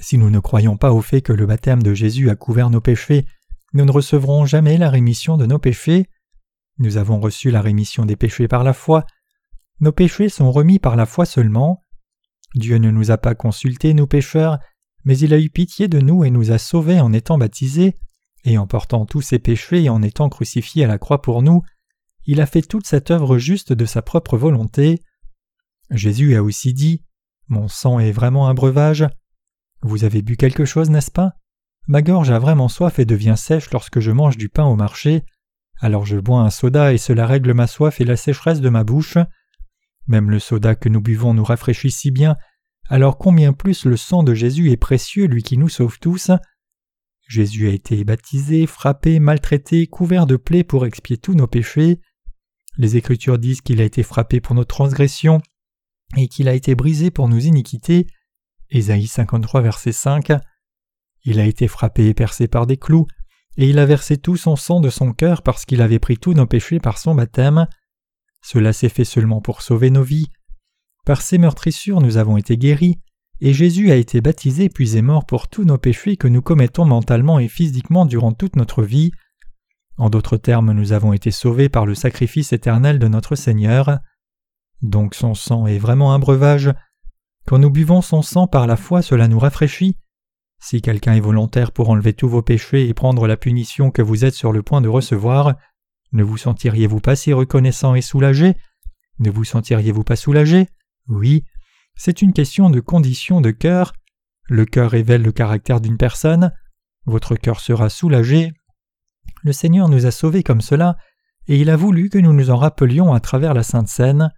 Si 0.00 0.18
nous 0.18 0.30
ne 0.30 0.40
croyons 0.40 0.76
pas 0.76 0.92
au 0.92 1.00
fait 1.00 1.22
que 1.22 1.32
le 1.32 1.46
baptême 1.46 1.82
de 1.82 1.94
Jésus 1.94 2.30
a 2.30 2.36
couvert 2.36 2.70
nos 2.70 2.80
péchés, 2.80 3.26
nous 3.72 3.84
ne 3.84 3.92
recevrons 3.92 4.46
jamais 4.46 4.78
la 4.78 4.90
rémission 4.90 5.36
de 5.36 5.46
nos 5.46 5.58
péchés. 5.58 6.06
Nous 6.78 6.96
avons 6.96 7.20
reçu 7.20 7.50
la 7.50 7.60
rémission 7.60 8.04
des 8.04 8.16
péchés 8.16 8.48
par 8.48 8.64
la 8.64 8.72
foi, 8.72 9.06
nos 9.82 9.90
péchés 9.90 10.28
sont 10.28 10.52
remis 10.52 10.78
par 10.78 10.94
la 10.94 11.06
foi 11.06 11.26
seulement. 11.26 11.82
Dieu 12.54 12.76
ne 12.76 12.92
nous 12.92 13.10
a 13.10 13.18
pas 13.18 13.34
consultés, 13.34 13.94
nous 13.94 14.06
pécheurs, 14.06 14.60
mais 15.04 15.18
il 15.18 15.34
a 15.34 15.40
eu 15.40 15.50
pitié 15.50 15.88
de 15.88 15.98
nous 15.98 16.22
et 16.22 16.30
nous 16.30 16.52
a 16.52 16.58
sauvés 16.58 17.00
en 17.00 17.12
étant 17.12 17.36
baptisés, 17.36 17.98
et 18.44 18.58
en 18.58 18.68
portant 18.68 19.06
tous 19.06 19.22
ses 19.22 19.40
péchés 19.40 19.82
et 19.82 19.88
en 19.88 20.00
étant 20.00 20.28
crucifié 20.28 20.84
à 20.84 20.86
la 20.86 20.98
croix 20.98 21.20
pour 21.20 21.42
nous, 21.42 21.62
il 22.26 22.40
a 22.40 22.46
fait 22.46 22.62
toute 22.62 22.86
cette 22.86 23.10
œuvre 23.10 23.38
juste 23.38 23.72
de 23.72 23.84
sa 23.84 24.02
propre 24.02 24.36
volonté. 24.36 25.02
Jésus 25.90 26.36
a 26.36 26.44
aussi 26.44 26.72
dit 26.72 27.02
Mon 27.48 27.66
sang 27.66 27.98
est 27.98 28.12
vraiment 28.12 28.46
un 28.46 28.54
breuvage. 28.54 29.04
Vous 29.82 30.04
avez 30.04 30.22
bu 30.22 30.36
quelque 30.36 30.64
chose, 30.64 30.90
n'est-ce 30.90 31.10
pas? 31.10 31.32
Ma 31.88 32.02
gorge 32.02 32.30
a 32.30 32.38
vraiment 32.38 32.68
soif 32.68 32.98
et 32.98 33.04
devient 33.04 33.34
sèche 33.36 33.70
lorsque 33.72 34.00
je 34.00 34.12
mange 34.12 34.36
du 34.36 34.48
pain 34.48 34.64
au 34.64 34.76
marché. 34.76 35.24
Alors 35.80 36.06
je 36.06 36.18
bois 36.18 36.40
un 36.40 36.50
soda 36.50 36.92
et 36.92 36.98
cela 36.98 37.26
règle 37.26 37.54
ma 37.54 37.66
soif 37.66 38.00
et 38.00 38.04
la 38.04 38.16
sécheresse 38.16 38.60
de 38.60 38.68
ma 38.68 38.84
bouche. 38.84 39.18
Même 40.06 40.30
le 40.30 40.38
soda 40.38 40.76
que 40.76 40.88
nous 40.88 41.00
buvons 41.00 41.34
nous 41.34 41.44
rafraîchit 41.44 41.90
si 41.90 42.12
bien, 42.12 42.36
alors 42.88 43.18
combien 43.18 43.52
plus 43.52 43.84
le 43.84 43.96
sang 43.96 44.22
de 44.22 44.34
Jésus 44.34 44.70
est 44.70 44.76
précieux, 44.76 45.26
lui 45.26 45.42
qui 45.42 45.58
nous 45.58 45.68
sauve 45.68 45.98
tous? 45.98 46.30
Jésus 47.26 47.68
a 47.68 47.72
été 47.72 48.04
baptisé, 48.04 48.66
frappé, 48.66 49.18
maltraité, 49.18 49.86
couvert 49.86 50.26
de 50.26 50.36
plaies 50.36 50.64
pour 50.64 50.86
expier 50.86 51.16
tous 51.16 51.34
nos 51.34 51.46
péchés. 51.46 52.00
Les 52.76 52.96
Écritures 52.96 53.38
disent 53.38 53.60
qu'il 53.60 53.80
a 53.80 53.84
été 53.84 54.02
frappé 54.02 54.40
pour 54.40 54.54
nos 54.54 54.64
transgressions 54.64 55.40
et 56.16 56.28
qu'il 56.28 56.48
a 56.48 56.54
été 56.54 56.74
brisé 56.74 57.10
pour 57.10 57.28
nos 57.28 57.38
iniquités. 57.38 58.06
Ésaïe 58.72 59.06
53, 59.06 59.60
verset 59.60 59.92
5. 59.92 60.32
Il 61.24 61.38
a 61.38 61.44
été 61.44 61.68
frappé 61.68 62.08
et 62.08 62.14
percé 62.14 62.48
par 62.48 62.66
des 62.66 62.78
clous, 62.78 63.06
et 63.58 63.68
il 63.68 63.78
a 63.78 63.84
versé 63.84 64.16
tout 64.16 64.36
son 64.36 64.56
sang 64.56 64.80
de 64.80 64.88
son 64.88 65.12
cœur 65.12 65.42
parce 65.42 65.66
qu'il 65.66 65.82
avait 65.82 65.98
pris 65.98 66.16
tous 66.16 66.32
nos 66.32 66.46
péchés 66.46 66.80
par 66.80 66.96
son 66.96 67.14
baptême. 67.14 67.66
Cela 68.42 68.72
s'est 68.72 68.88
fait 68.88 69.04
seulement 69.04 69.42
pour 69.42 69.60
sauver 69.60 69.90
nos 69.90 70.02
vies. 70.02 70.28
Par 71.04 71.20
ces 71.20 71.36
meurtrissures 71.36 72.00
nous 72.00 72.16
avons 72.16 72.38
été 72.38 72.56
guéris, 72.56 72.98
et 73.40 73.52
Jésus 73.52 73.90
a 73.90 73.96
été 73.96 74.20
baptisé 74.20 74.70
puis 74.70 74.96
est 74.96 75.02
mort 75.02 75.26
pour 75.26 75.48
tous 75.48 75.64
nos 75.64 75.78
péchés 75.78 76.16
que 76.16 76.28
nous 76.28 76.42
commettons 76.42 76.86
mentalement 76.86 77.38
et 77.38 77.48
physiquement 77.48 78.06
durant 78.06 78.32
toute 78.32 78.56
notre 78.56 78.82
vie. 78.82 79.12
En 79.98 80.08
d'autres 80.08 80.38
termes, 80.38 80.72
nous 80.72 80.92
avons 80.92 81.12
été 81.12 81.30
sauvés 81.30 81.68
par 81.68 81.84
le 81.84 81.94
sacrifice 81.94 82.54
éternel 82.54 82.98
de 82.98 83.08
notre 83.08 83.34
Seigneur. 83.34 83.98
Donc 84.80 85.14
son 85.14 85.34
sang 85.34 85.66
est 85.66 85.78
vraiment 85.78 86.14
un 86.14 86.18
breuvage. 86.18 86.72
Quand 87.46 87.58
nous 87.58 87.70
buvons 87.70 88.02
son 88.02 88.22
sang 88.22 88.46
par 88.46 88.66
la 88.66 88.76
foi, 88.76 89.02
cela 89.02 89.28
nous 89.28 89.38
rafraîchit. 89.38 89.96
Si 90.60 90.80
quelqu'un 90.80 91.14
est 91.14 91.20
volontaire 91.20 91.72
pour 91.72 91.90
enlever 91.90 92.12
tous 92.12 92.28
vos 92.28 92.42
péchés 92.42 92.88
et 92.88 92.94
prendre 92.94 93.26
la 93.26 93.36
punition 93.36 93.90
que 93.90 94.02
vous 94.02 94.24
êtes 94.24 94.34
sur 94.34 94.52
le 94.52 94.62
point 94.62 94.80
de 94.80 94.88
recevoir, 94.88 95.54
ne 96.12 96.22
vous 96.22 96.36
sentiriez-vous 96.36 97.00
pas 97.00 97.16
si 97.16 97.32
reconnaissant 97.32 97.94
et 97.94 98.02
soulagé? 98.02 98.54
Ne 99.18 99.30
vous 99.30 99.44
sentiriez-vous 99.44 100.04
pas 100.04 100.16
soulagé? 100.16 100.68
Oui. 101.08 101.44
C'est 101.96 102.22
une 102.22 102.32
question 102.32 102.70
de 102.70 102.80
condition 102.80 103.40
de 103.40 103.50
cœur. 103.50 103.92
Le 104.48 104.64
cœur 104.64 104.90
révèle 104.90 105.22
le 105.22 105.32
caractère 105.32 105.80
d'une 105.80 105.96
personne. 105.96 106.52
Votre 107.06 107.34
cœur 107.34 107.60
sera 107.60 107.88
soulagé. 107.88 108.52
Le 109.42 109.52
Seigneur 109.52 109.88
nous 109.88 110.06
a 110.06 110.10
sauvés 110.10 110.42
comme 110.42 110.60
cela, 110.60 110.96
et 111.48 111.58
il 111.58 111.70
a 111.70 111.76
voulu 111.76 112.08
que 112.08 112.18
nous 112.18 112.32
nous 112.32 112.50
en 112.50 112.56
rappelions 112.56 113.12
à 113.12 113.20
travers 113.20 113.54
la 113.54 113.62
Sainte 113.62 113.88
Seine. 113.88 114.32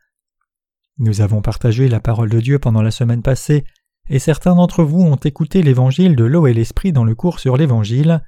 Nous 0.98 1.20
avons 1.20 1.42
partagé 1.42 1.88
la 1.88 2.00
parole 2.00 2.30
de 2.30 2.40
Dieu 2.40 2.58
pendant 2.58 2.82
la 2.82 2.90
semaine 2.90 3.22
passée, 3.22 3.64
et 4.08 4.18
certains 4.18 4.54
d'entre 4.54 4.84
vous 4.84 5.00
ont 5.00 5.16
écouté 5.16 5.62
l'évangile 5.62 6.14
de 6.14 6.24
l'eau 6.24 6.46
et 6.46 6.54
l'esprit 6.54 6.92
dans 6.92 7.04
le 7.04 7.14
cours 7.14 7.40
sur 7.40 7.56
l'évangile. 7.56 8.22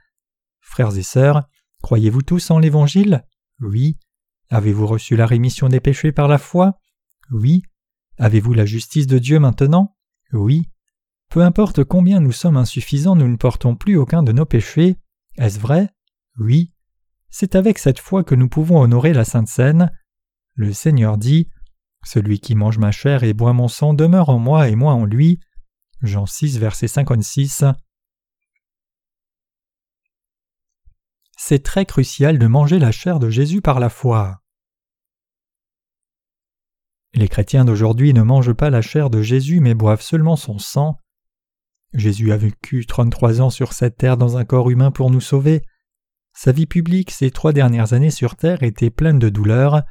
Frères 0.60 0.96
et 0.96 1.02
sœurs, 1.02 1.48
croyez-vous 1.82 2.22
tous 2.22 2.50
en 2.50 2.58
l'évangile? 2.58 3.24
Oui. 3.60 3.98
Avez-vous 4.48 4.86
reçu 4.86 5.16
la 5.16 5.26
rémission 5.26 5.68
des 5.68 5.80
péchés 5.80 6.12
par 6.12 6.28
la 6.28 6.38
foi? 6.38 6.78
Oui. 7.30 7.62
Avez-vous 8.18 8.54
la 8.54 8.64
justice 8.64 9.06
de 9.06 9.18
Dieu 9.18 9.38
maintenant? 9.38 9.96
Oui. 10.32 10.68
Peu 11.30 11.42
importe 11.42 11.84
combien 11.84 12.20
nous 12.20 12.32
sommes 12.32 12.56
insuffisants, 12.56 13.16
nous 13.16 13.28
ne 13.28 13.36
portons 13.36 13.76
plus 13.76 13.96
aucun 13.96 14.22
de 14.22 14.32
nos 14.32 14.46
péchés. 14.46 14.96
Est-ce 15.36 15.60
vrai? 15.60 15.90
Oui. 16.38 16.72
C'est 17.28 17.54
avec 17.54 17.78
cette 17.78 17.98
foi 17.98 18.24
que 18.24 18.34
nous 18.34 18.48
pouvons 18.48 18.80
honorer 18.80 19.12
la 19.12 19.24
Sainte 19.24 19.48
Seine. 19.48 19.92
Le 20.54 20.72
Seigneur 20.72 21.18
dit 21.18 21.48
Celui 22.06 22.38
qui 22.38 22.54
mange 22.54 22.78
ma 22.78 22.92
chair 22.92 23.24
et 23.24 23.32
boit 23.32 23.52
mon 23.52 23.66
sang 23.66 23.92
demeure 23.92 24.28
en 24.28 24.38
moi 24.38 24.68
et 24.68 24.76
moi 24.76 24.92
en 24.92 25.04
lui. 25.04 25.40
Jean 26.02 26.24
6, 26.24 26.56
verset 26.56 26.86
56. 26.86 27.64
C'est 31.36 31.64
très 31.64 31.84
crucial 31.84 32.38
de 32.38 32.46
manger 32.46 32.78
la 32.78 32.92
chair 32.92 33.18
de 33.18 33.28
Jésus 33.28 33.60
par 33.60 33.80
la 33.80 33.88
foi. 33.88 34.40
Les 37.12 37.26
chrétiens 37.26 37.64
d'aujourd'hui 37.64 38.12
ne 38.12 38.22
mangent 38.22 38.54
pas 38.54 38.70
la 38.70 38.82
chair 38.82 39.10
de 39.10 39.20
Jésus 39.20 39.58
mais 39.58 39.74
boivent 39.74 40.00
seulement 40.00 40.36
son 40.36 40.60
sang. 40.60 41.00
Jésus 41.92 42.30
a 42.30 42.36
vécu 42.36 42.86
trente-trois 42.86 43.40
ans 43.40 43.50
sur 43.50 43.72
cette 43.72 43.96
terre 43.96 44.16
dans 44.16 44.36
un 44.36 44.44
corps 44.44 44.70
humain 44.70 44.92
pour 44.92 45.10
nous 45.10 45.20
sauver. 45.20 45.62
Sa 46.34 46.52
vie 46.52 46.66
publique 46.66 47.10
ces 47.10 47.32
trois 47.32 47.52
dernières 47.52 47.94
années 47.94 48.12
sur 48.12 48.36
terre 48.36 48.62
était 48.62 48.90
pleine 48.90 49.18
de 49.18 49.28
douleurs. 49.28 49.82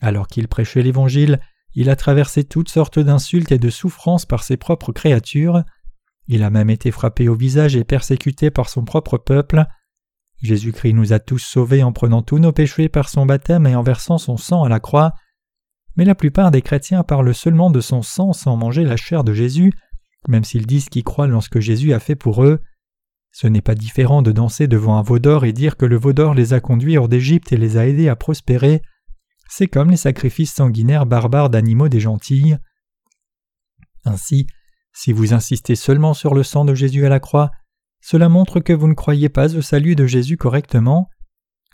Alors 0.00 0.28
qu'il 0.28 0.48
prêchait 0.48 0.82
l'Évangile, 0.82 1.40
il 1.74 1.90
a 1.90 1.96
traversé 1.96 2.44
toutes 2.44 2.68
sortes 2.68 2.98
d'insultes 2.98 3.52
et 3.52 3.58
de 3.58 3.70
souffrances 3.70 4.26
par 4.26 4.42
ses 4.42 4.56
propres 4.56 4.92
créatures. 4.92 5.62
Il 6.26 6.42
a 6.42 6.50
même 6.50 6.70
été 6.70 6.90
frappé 6.90 7.28
au 7.28 7.34
visage 7.34 7.76
et 7.76 7.84
persécuté 7.84 8.50
par 8.50 8.68
son 8.68 8.84
propre 8.84 9.18
peuple. 9.18 9.64
Jésus-Christ 10.42 10.92
nous 10.92 11.12
a 11.12 11.18
tous 11.18 11.38
sauvés 11.38 11.82
en 11.82 11.92
prenant 11.92 12.22
tous 12.22 12.38
nos 12.38 12.52
péchés 12.52 12.88
par 12.88 13.08
son 13.08 13.26
baptême 13.26 13.66
et 13.66 13.76
en 13.76 13.82
versant 13.82 14.18
son 14.18 14.36
sang 14.36 14.64
à 14.64 14.68
la 14.68 14.80
croix. 14.80 15.12
Mais 15.96 16.04
la 16.04 16.14
plupart 16.14 16.50
des 16.50 16.62
chrétiens 16.62 17.02
parlent 17.02 17.34
seulement 17.34 17.70
de 17.70 17.80
son 17.80 18.02
sang 18.02 18.32
sans 18.32 18.56
manger 18.56 18.84
la 18.84 18.96
chair 18.96 19.24
de 19.24 19.32
Jésus, 19.32 19.72
même 20.28 20.44
s'ils 20.44 20.66
disent 20.66 20.88
qu'ils 20.88 21.04
croient 21.04 21.28
dans 21.28 21.40
ce 21.40 21.48
que 21.48 21.60
Jésus 21.60 21.92
a 21.92 22.00
fait 22.00 22.16
pour 22.16 22.44
eux. 22.44 22.60
Ce 23.32 23.46
n'est 23.46 23.62
pas 23.62 23.74
différent 23.74 24.22
de 24.22 24.32
danser 24.32 24.66
devant 24.66 24.96
un 24.96 25.02
veau 25.02 25.18
d'or 25.18 25.44
et 25.44 25.52
dire 25.52 25.76
que 25.76 25.86
le 25.86 25.96
veau 25.96 26.12
d'or 26.12 26.34
les 26.34 26.54
a 26.54 26.60
conduits 26.60 26.98
hors 26.98 27.08
d'Égypte 27.08 27.52
et 27.52 27.56
les 27.56 27.76
a 27.76 27.86
aidés 27.86 28.08
à 28.08 28.16
prospérer. 28.16 28.82
C'est 29.48 29.68
comme 29.68 29.90
les 29.90 29.96
sacrifices 29.96 30.54
sanguinaires 30.54 31.06
barbares 31.06 31.50
d'animaux 31.50 31.88
des 31.88 32.00
gentilles. 32.00 32.58
Ainsi, 34.04 34.46
si 34.92 35.12
vous 35.12 35.34
insistez 35.34 35.76
seulement 35.76 36.14
sur 36.14 36.34
le 36.34 36.42
sang 36.42 36.64
de 36.64 36.74
Jésus 36.74 37.06
à 37.06 37.08
la 37.08 37.20
croix, 37.20 37.50
cela 38.00 38.28
montre 38.28 38.60
que 38.60 38.72
vous 38.72 38.88
ne 38.88 38.94
croyez 38.94 39.28
pas 39.28 39.54
au 39.56 39.62
salut 39.62 39.96
de 39.96 40.06
Jésus 40.06 40.36
correctement. 40.36 41.10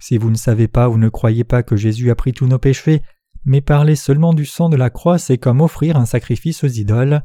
Si 0.01 0.19
vous 0.19 0.31
ne 0.31 0.37
savez 0.37 0.67
pas 0.67 0.89
ou 0.89 0.97
ne 0.97 1.09
croyez 1.09 1.45
pas 1.45 1.63
que 1.63 1.77
Jésus 1.77 2.11
a 2.11 2.15
pris 2.15 2.33
tous 2.33 2.47
nos 2.47 2.59
péchés, 2.59 3.03
mais 3.45 3.61
parlez 3.61 3.97
seulement 3.97 4.35
du 4.35 4.47
sang 4.47 4.69
de 4.69 4.77
la 4.77 4.91
croix, 4.91 5.19
c'est 5.19 5.39
comme 5.39 5.61
offrir 5.61 5.97
un 5.97 6.07
sacrifice 6.07 6.65
aux 6.65 6.69
idoles. 6.69 7.23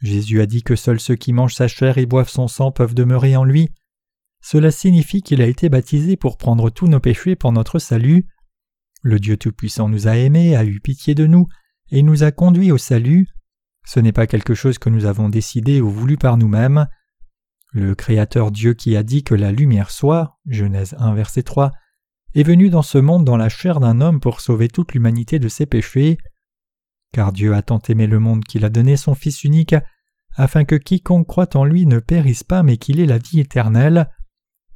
Jésus 0.00 0.40
a 0.40 0.46
dit 0.46 0.62
que 0.62 0.76
seuls 0.76 1.00
ceux 1.00 1.16
qui 1.16 1.32
mangent 1.32 1.54
sa 1.54 1.68
chair 1.68 1.98
et 1.98 2.06
boivent 2.06 2.28
son 2.28 2.48
sang 2.48 2.72
peuvent 2.72 2.94
demeurer 2.94 3.36
en 3.36 3.44
lui. 3.44 3.70
Cela 4.40 4.70
signifie 4.70 5.22
qu'il 5.22 5.40
a 5.40 5.46
été 5.46 5.68
baptisé 5.68 6.16
pour 6.16 6.36
prendre 6.36 6.70
tous 6.70 6.86
nos 6.86 7.00
péchés 7.00 7.36
pour 7.36 7.52
notre 7.52 7.78
salut. 7.78 8.26
Le 9.04 9.20
Dieu 9.20 9.36
Tout-Puissant 9.36 9.90
nous 9.90 10.08
a 10.08 10.16
aimés, 10.16 10.56
a 10.56 10.64
eu 10.64 10.80
pitié 10.80 11.14
de 11.14 11.26
nous, 11.26 11.46
et 11.90 12.02
nous 12.02 12.22
a 12.22 12.32
conduits 12.32 12.72
au 12.72 12.78
salut. 12.78 13.28
Ce 13.84 14.00
n'est 14.00 14.12
pas 14.12 14.26
quelque 14.26 14.54
chose 14.54 14.78
que 14.78 14.88
nous 14.88 15.04
avons 15.04 15.28
décidé 15.28 15.82
ou 15.82 15.90
voulu 15.90 16.16
par 16.16 16.38
nous-mêmes. 16.38 16.86
Le 17.70 17.94
Créateur 17.94 18.50
Dieu 18.50 18.72
qui 18.72 18.96
a 18.96 19.02
dit 19.02 19.22
que 19.22 19.34
la 19.34 19.52
lumière 19.52 19.90
soit, 19.90 20.38
Genèse 20.48 20.96
1 20.98 21.14
verset 21.14 21.42
3, 21.42 21.70
est 22.34 22.44
venu 22.44 22.70
dans 22.70 22.80
ce 22.80 22.96
monde 22.96 23.26
dans 23.26 23.36
la 23.36 23.50
chair 23.50 23.78
d'un 23.78 24.00
homme 24.00 24.20
pour 24.20 24.40
sauver 24.40 24.68
toute 24.68 24.94
l'humanité 24.94 25.38
de 25.38 25.48
ses 25.48 25.66
péchés. 25.66 26.16
Car 27.12 27.30
Dieu 27.30 27.52
a 27.54 27.60
tant 27.60 27.80
aimé 27.86 28.06
le 28.06 28.18
monde 28.18 28.44
qu'il 28.44 28.64
a 28.64 28.70
donné 28.70 28.96
son 28.96 29.14
Fils 29.14 29.44
unique, 29.44 29.74
afin 30.34 30.64
que 30.64 30.76
quiconque 30.76 31.26
croit 31.26 31.54
en 31.58 31.66
lui 31.66 31.84
ne 31.84 31.98
périsse 31.98 32.42
pas 32.42 32.62
mais 32.62 32.78
qu'il 32.78 33.00
ait 33.00 33.06
la 33.06 33.18
vie 33.18 33.40
éternelle. 33.40 34.08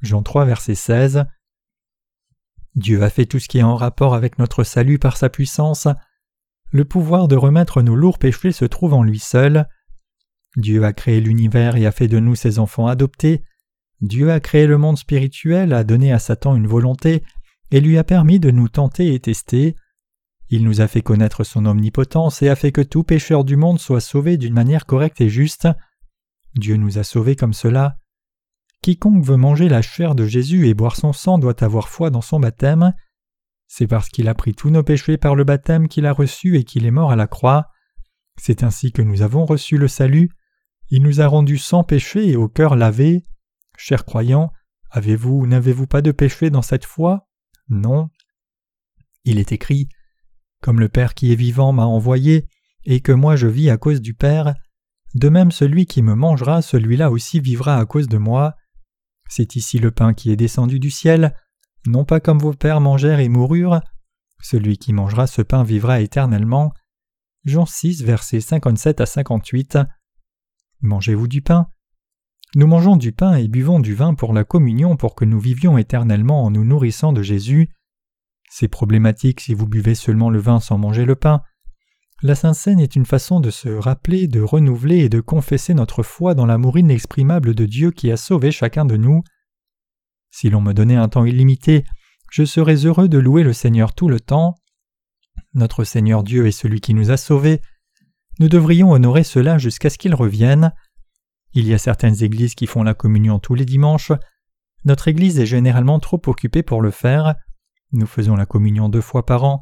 Jean 0.03 0.21
3 0.21 0.45
verset 0.45 0.75
16. 0.75 1.25
Dieu 2.75 3.03
a 3.03 3.09
fait 3.09 3.25
tout 3.25 3.39
ce 3.39 3.47
qui 3.47 3.59
est 3.59 3.63
en 3.63 3.75
rapport 3.75 4.13
avec 4.13 4.39
notre 4.39 4.63
salut 4.63 4.99
par 4.99 5.17
sa 5.17 5.29
puissance. 5.29 5.87
Le 6.71 6.85
pouvoir 6.85 7.27
de 7.27 7.35
remettre 7.35 7.81
nos 7.81 7.95
lourds 7.95 8.19
péchés 8.19 8.51
se 8.51 8.65
trouve 8.65 8.93
en 8.93 9.03
lui 9.03 9.19
seul. 9.19 9.67
Dieu 10.55 10.83
a 10.83 10.93
créé 10.93 11.19
l'univers 11.21 11.75
et 11.75 11.85
a 11.85 11.91
fait 11.91 12.07
de 12.07 12.19
nous 12.19 12.35
ses 12.35 12.59
enfants 12.59 12.87
adoptés. 12.87 13.43
Dieu 14.01 14.31
a 14.31 14.39
créé 14.39 14.65
le 14.67 14.77
monde 14.77 14.97
spirituel, 14.97 15.73
a 15.73 15.83
donné 15.83 16.13
à 16.13 16.19
Satan 16.19 16.55
une 16.55 16.67
volonté, 16.67 17.23
et 17.71 17.81
lui 17.81 17.97
a 17.97 18.03
permis 18.03 18.39
de 18.39 18.51
nous 18.51 18.69
tenter 18.69 19.13
et 19.13 19.19
tester. 19.19 19.75
Il 20.49 20.63
nous 20.63 20.81
a 20.81 20.87
fait 20.87 21.01
connaître 21.01 21.43
son 21.43 21.65
omnipotence 21.65 22.41
et 22.41 22.49
a 22.49 22.55
fait 22.55 22.71
que 22.71 22.81
tout 22.81 23.03
pécheur 23.03 23.43
du 23.43 23.55
monde 23.55 23.79
soit 23.79 24.01
sauvé 24.01 24.37
d'une 24.37 24.53
manière 24.53 24.85
correcte 24.85 25.21
et 25.21 25.29
juste. 25.29 25.67
Dieu 26.55 26.77
nous 26.77 26.97
a 26.97 27.03
sauvés 27.03 27.35
comme 27.35 27.53
cela. 27.53 27.97
Quiconque 28.81 29.23
veut 29.23 29.37
manger 29.37 29.69
la 29.69 29.81
chair 29.81 30.15
de 30.15 30.25
Jésus 30.25 30.67
et 30.67 30.73
boire 30.73 30.95
son 30.95 31.13
sang 31.13 31.37
doit 31.37 31.63
avoir 31.63 31.89
foi 31.89 32.09
dans 32.09 32.21
son 32.21 32.39
baptême. 32.39 32.93
C'est 33.67 33.87
parce 33.87 34.09
qu'il 34.09 34.27
a 34.27 34.33
pris 34.33 34.53
tous 34.53 34.69
nos 34.69 34.83
péchés 34.83 35.17
par 35.17 35.35
le 35.35 35.43
baptême 35.43 35.87
qu'il 35.87 36.05
a 36.05 36.13
reçu 36.13 36.57
et 36.57 36.63
qu'il 36.63 36.85
est 36.85 36.91
mort 36.91 37.11
à 37.11 37.15
la 37.15 37.27
croix. 37.27 37.67
C'est 38.37 38.63
ainsi 38.63 38.91
que 38.91 39.01
nous 39.01 39.21
avons 39.21 39.45
reçu 39.45 39.77
le 39.77 39.87
salut. 39.87 40.29
Il 40.89 41.03
nous 41.03 41.21
a 41.21 41.27
rendus 41.27 41.57
sans 41.57 41.83
péché 41.83 42.29
et 42.29 42.35
au 42.35 42.47
cœur 42.47 42.75
lavé. 42.75 43.25
Chers 43.77 44.05
croyants, 44.05 44.51
avez-vous 44.89 45.41
ou 45.41 45.47
n'avez-vous 45.47 45.87
pas 45.87 46.01
de 46.01 46.11
péché 46.11 46.49
dans 46.49 46.61
cette 46.61 46.85
foi? 46.85 47.27
Non. 47.67 48.09
Il 49.25 49.37
est 49.39 49.51
écrit 49.51 49.89
comme 50.61 50.79
le 50.79 50.89
Père 50.89 51.13
qui 51.13 51.31
est 51.31 51.35
vivant 51.35 51.71
m'a 51.71 51.85
envoyé, 51.85 52.47
et 52.85 53.01
que 53.01 53.11
moi 53.11 53.35
je 53.35 53.47
vis 53.47 53.69
à 53.69 53.77
cause 53.77 54.01
du 54.01 54.13
Père, 54.13 54.53
de 55.15 55.29
même 55.29 55.51
celui 55.51 55.85
qui 55.85 56.01
me 56.01 56.15
mangera, 56.15 56.61
celui-là 56.61 57.11
aussi 57.11 57.39
vivra 57.39 57.77
à 57.77 57.85
cause 57.85 58.07
de 58.07 58.17
moi. 58.17 58.55
C'est 59.29 59.55
ici 59.55 59.79
le 59.79 59.91
pain 59.91 60.13
qui 60.13 60.31
est 60.31 60.35
descendu 60.35 60.79
du 60.79 60.89
ciel, 60.89 61.35
non 61.85 62.03
pas 62.03 62.19
comme 62.19 62.39
vos 62.39 62.53
pères 62.53 62.81
mangèrent 62.81 63.19
et 63.19 63.29
moururent. 63.29 63.79
Celui 64.41 64.77
qui 64.77 64.91
mangera 64.91 65.27
ce 65.27 65.41
pain 65.41 65.63
vivra 65.63 66.01
éternellement. 66.01 66.73
Jean 67.45 67.65
6, 67.65 68.03
versets 68.03 68.41
57 68.41 68.99
à 68.99 69.05
58. 69.05 69.77
Mangez-vous 70.81 71.27
du 71.27 71.41
pain? 71.41 71.67
Nous 72.55 72.67
mangeons 72.67 72.97
du 72.97 73.11
pain 73.11 73.35
et 73.35 73.47
buvons 73.47 73.79
du 73.79 73.93
vin 73.93 74.15
pour 74.15 74.33
la 74.33 74.43
communion 74.43 74.97
pour 74.97 75.13
que 75.13 75.25
nous 75.25 75.39
vivions 75.39 75.77
éternellement 75.77 76.43
en 76.43 76.49
nous 76.49 76.65
nourrissant 76.65 77.13
de 77.13 77.21
Jésus. 77.21 77.69
C'est 78.49 78.67
problématique 78.67 79.41
si 79.41 79.53
vous 79.53 79.67
buvez 79.67 79.93
seulement 79.93 80.31
le 80.31 80.39
vin 80.39 80.59
sans 80.59 80.79
manger 80.79 81.05
le 81.05 81.15
pain. 81.15 81.43
La 82.21 82.35
Sainte 82.35 82.55
Seine 82.55 82.81
est 82.81 82.97
une 82.97 83.05
façon 83.05 83.39
de 83.39 83.49
se 83.49 83.69
rappeler, 83.69 84.27
de 84.27 84.41
renouveler 84.41 84.97
et 84.97 85.09
de 85.09 85.21
confesser 85.21 85.73
notre 85.73 86.03
foi 86.03 86.35
dans 86.35 86.45
l'amour 86.45 86.77
inexprimable 86.77 87.55
de 87.55 87.65
Dieu 87.65 87.91
qui 87.91 88.11
a 88.11 88.17
sauvé 88.17 88.51
chacun 88.51 88.83
de 88.83 88.97
nous. 88.97 89.23
Si 90.29 90.49
l'on 90.49 90.59
me 90.59 90.73
donnait 90.73 90.97
un 90.97 91.07
temps 91.07 91.23
illimité, 91.23 91.85
je 92.29 92.43
serais 92.43 92.85
heureux 92.85 93.07
de 93.07 93.17
louer 93.17 93.43
le 93.43 93.53
Seigneur 93.53 93.93
tout 93.93 94.09
le 94.09 94.19
temps. 94.19 94.55
Notre 95.53 95.85
Seigneur 95.85 96.23
Dieu 96.23 96.45
est 96.45 96.51
celui 96.51 96.81
qui 96.81 96.93
nous 96.93 97.09
a 97.09 97.15
sauvés. 97.15 97.61
Nous 98.39 98.49
devrions 98.49 98.91
honorer 98.91 99.23
cela 99.23 99.57
jusqu'à 99.57 99.89
ce 99.89 99.97
qu'il 99.97 100.13
revienne. 100.13 100.73
Il 101.53 101.65
y 101.67 101.73
a 101.73 101.77
certaines 101.77 102.21
églises 102.21 102.53
qui 102.53 102.67
font 102.67 102.83
la 102.83 102.93
communion 102.93 103.39
tous 103.39 103.55
les 103.55 103.65
dimanches. 103.65 104.11
Notre 104.83 105.07
Église 105.07 105.39
est 105.39 105.45
généralement 105.45 105.99
trop 105.99 106.21
occupée 106.27 106.63
pour 106.63 106.81
le 106.81 106.91
faire. 106.91 107.35
Nous 107.93 108.05
faisons 108.07 108.35
la 108.35 108.45
communion 108.45 108.89
deux 108.89 109.01
fois 109.01 109.25
par 109.25 109.45
an. 109.45 109.59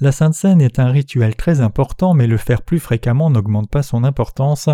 La 0.00 0.12
Sainte 0.12 0.32
Seine 0.32 0.62
est 0.62 0.78
un 0.78 0.90
rituel 0.90 1.36
très 1.36 1.60
important, 1.60 2.14
mais 2.14 2.26
le 2.26 2.38
faire 2.38 2.62
plus 2.62 2.80
fréquemment 2.80 3.28
n'augmente 3.28 3.68
pas 3.68 3.82
son 3.82 4.02
importance. 4.02 4.70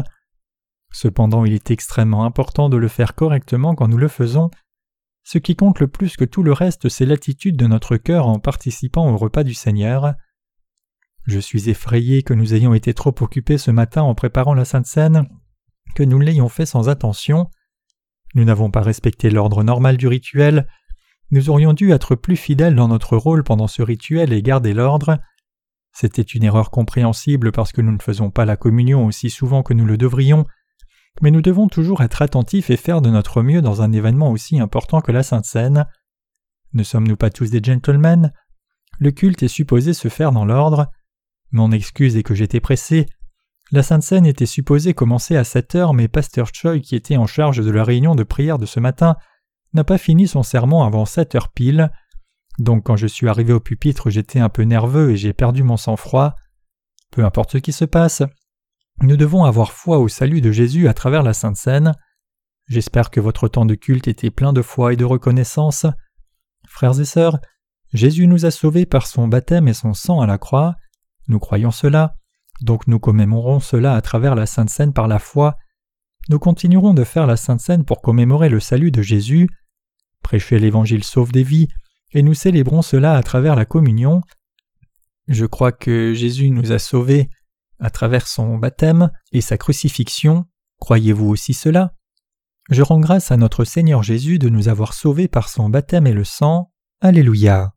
Cependant, 0.93 1.45
il 1.45 1.53
est 1.53 1.73
extrêmement 1.73 2.25
important 2.25 2.69
de 2.69 2.77
le 2.77 2.87
faire 2.87 3.17
correctement 3.17 3.75
quand 3.75 3.89
nous 3.89 3.99
le 3.99 4.07
faisons. 4.07 4.51
Ce 5.25 5.39
qui 5.39 5.57
compte 5.57 5.81
le 5.81 5.89
plus 5.89 6.17
que 6.17 6.25
tout 6.25 6.45
le 6.45 6.53
reste, 6.53 6.89
c'est 6.89 7.07
l'attitude 7.07 7.57
de 7.57 7.67
notre 7.67 7.97
cœur 7.97 8.29
en 8.29 8.39
participant 8.39 9.13
au 9.13 9.17
repas 9.17 9.43
du 9.43 9.55
Seigneur. 9.55 10.15
Je 11.25 11.41
suis 11.41 11.69
effrayé 11.69 12.23
que 12.23 12.33
nous 12.33 12.55
ayons 12.55 12.75
été 12.75 12.95
trop 12.95 13.15
occupés 13.21 13.59
ce 13.59 13.73
matin 13.73 14.03
en 14.03 14.15
préparant 14.15 14.55
la 14.55 14.65
Sainte 14.65 14.87
Seine, 14.87 15.29
que 15.97 16.05
nous 16.05 16.21
l'ayons 16.21 16.49
fait 16.49 16.67
sans 16.67 16.89
attention. 16.89 17.51
Nous 18.37 18.45
n'avons 18.45 18.71
pas 18.71 18.83
respecté 18.83 19.31
l'ordre 19.31 19.65
normal 19.65 19.97
du 19.97 20.07
rituel. 20.07 20.69
Nous 21.31 21.51
aurions 21.51 21.73
dû 21.73 21.91
être 21.93 22.15
plus 22.15 22.37
fidèles 22.37 22.77
dans 22.77 22.89
notre 22.89 23.17
rôle 23.17 23.43
pendant 23.43 23.67
ce 23.67 23.83
rituel 23.83 24.33
et 24.33 24.43
garder 24.43 24.73
l'ordre. 24.73 25.19
C'était 25.93 26.23
une 26.23 26.45
erreur 26.45 26.71
compréhensible 26.71 27.53
parce 27.53 27.73
que 27.73 27.81
nous 27.81 27.93
ne 27.93 28.03
faisons 28.03 28.31
pas 28.31 28.45
la 28.45 28.57
communion 28.57 29.07
aussi 29.07 29.31
souvent 29.31 29.63
que 29.63 29.75
nous 29.75 29.87
le 29.87 29.97
devrions, 29.97 30.47
mais 31.23 31.31
nous 31.31 31.43
devons 31.43 31.69
toujours 31.69 32.03
être 32.03 32.23
attentifs 32.23 32.71
et 32.71 32.77
faire 32.77 33.01
de 33.01 33.11
notre 33.11 33.43
mieux 33.43 33.63
dans 33.63 33.83
un 33.83 33.93
événement 33.93 34.31
aussi 34.31 34.61
important 34.61 35.01
que 35.01 35.13
la 35.13 35.23
Sainte 35.23 35.47
Seine. 35.47 35.87
Ne 36.75 36.83
sommes-nous 36.83 37.17
pas 37.17 37.31
tous 37.31 37.51
des 37.51 37.63
gentlemen? 37.63 38.33
Le 38.99 39.11
culte 39.11 39.43
est 39.43 39.49
supposé 39.49 39.95
se 39.95 40.09
faire 40.09 40.33
dans 40.33 40.45
l'ordre. 40.45 40.91
Mon 41.51 41.73
excuse 41.73 42.17
est 42.17 42.23
que 42.23 42.35
j'étais 42.35 42.61
pressé. 42.61 43.07
La 43.73 43.83
Sainte 43.83 44.03
Seine 44.03 44.27
était 44.27 44.47
supposée 44.47 44.95
commencer 44.95 45.37
à 45.37 45.45
7 45.45 45.75
heures, 45.75 45.95
mais 45.95 46.07
Pasteur 46.07 46.49
Choi, 46.53 46.79
qui 46.79 46.95
était 46.95 47.17
en 47.17 47.27
charge 47.27 47.65
de 47.65 47.71
la 47.71 47.83
réunion 47.83 48.15
de 48.15 48.23
prière 48.23 48.59
de 48.59 48.67
ce 48.67 48.79
matin, 48.79 49.17
n'a 49.77 49.85
pas 49.85 49.99
fini 49.99 50.27
son 50.27 50.43
sermon 50.43 50.83
avant 50.83 51.05
sept 51.05 51.37
heures 51.37 51.51
pile. 51.51 51.93
Donc 52.59 52.85
quand 52.85 52.97
je 52.97 53.07
suis 53.07 53.29
arrivé 53.29 53.53
au 53.53 53.61
pupitre, 53.61 54.11
j'étais 54.11 54.41
un 54.41 54.49
peu 54.49 54.63
nerveux 54.63 55.13
et 55.13 55.17
j'ai 55.17 55.33
perdu 55.33 55.63
mon 55.63 55.77
sang-froid. 55.77 56.35
Peu 57.13 57.25
importe 57.25 57.53
ce 57.53 57.59
qui 57.59 57.73
se 57.73 57.85
passe, 57.85 58.23
nous 59.03 59.17
devons 59.17 59.45
avoir 59.45 59.73
foi 59.73 59.99
au 59.99 60.09
salut 60.09 60.41
de 60.41 60.51
Jésus 60.51 60.89
à 60.89 60.95
travers 60.95 61.23
la 61.23 61.35
Sainte 61.35 61.57
Seine. 61.57 61.95
J'espère 62.67 63.11
que 63.11 63.21
votre 63.21 63.47
temps 63.47 63.67
de 63.67 63.75
culte 63.75 64.09
était 64.09 64.31
plein 64.31 64.53
de 64.53 64.63
foi 64.63 64.93
et 64.93 64.97
de 64.97 65.05
reconnaissance. 65.05 65.87
Frères 66.67 66.99
et 66.99 67.05
sœurs, 67.05 67.39
Jésus 67.93 68.27
nous 68.27 68.47
a 68.47 68.51
sauvés 68.51 68.87
par 68.87 69.07
son 69.07 69.29
baptême 69.29 69.69
et 69.69 69.75
son 69.75 69.95
sang 69.95 70.21
à 70.21 70.27
la 70.27 70.39
croix. 70.39 70.75
Nous 71.29 71.39
croyons 71.39 71.71
cela, 71.71 72.17
donc 72.63 72.87
nous 72.87 72.99
commémorons 72.99 73.61
cela 73.61 73.95
à 73.95 74.01
travers 74.01 74.35
la 74.35 74.47
Sainte 74.47 74.71
Seine 74.71 74.93
par 74.93 75.09
la 75.09 75.19
foi. 75.19 75.57
Nous 76.29 76.39
continuerons 76.39 76.95
de 76.95 77.05
faire 77.05 77.27
la 77.27 77.37
Sainte 77.37 77.61
Seine 77.61 77.85
pour 77.85 78.01
commémorer 78.01 78.49
le 78.49 78.61
salut 78.61 78.91
de 78.91 79.03
Jésus. 79.03 79.49
Prêcher 80.27 80.59
l'Évangile 80.59 81.05
sauve 81.05 81.31
des 81.31 81.45
vies, 81.45 81.69
et 82.11 82.21
nous 82.21 82.35
célébrons 82.35 82.83
cela 82.83 83.17
à 83.17 83.23
travers 83.23 83.55
la 83.55 83.65
communion. 83.65 84.23
Je 85.29 85.47
crois 85.47 85.71
que 85.71 86.15
Jésus 86.15 86.51
nous 86.51 86.73
a 86.73 86.81
sauvés 86.81 87.31
à 87.79 87.91
travers 87.91 88.27
son 88.27 88.59
baptême 88.59 89.13
et 89.31 89.41
sa 89.41 89.57
crucifixion. 89.57 90.47
Croyez-vous 90.81 91.29
aussi 91.29 91.55
cela? 91.55 91.95
Je 92.71 92.83
rends 92.83 92.99
grâce 92.99 93.31
à 93.31 93.37
notre 93.37 93.63
Seigneur 93.63 94.03
Jésus 94.03 94.41
de 94.41 94.49
nous 94.49 94.67
avoir 94.67 94.95
sauvés 94.95 95.29
par 95.29 95.49
son 95.49 95.69
baptême 95.69 96.09
et 96.09 96.13
le 96.13 96.25
sang. 96.25 96.73
Alléluia. 97.01 97.76